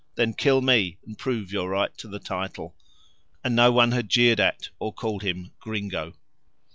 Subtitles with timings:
[0.15, 2.73] then kill me and prove your right to the title,"
[3.43, 6.13] and no one had jeered at or called him "gringo."